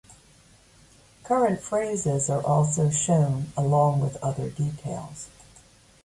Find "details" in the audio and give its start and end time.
4.49-5.29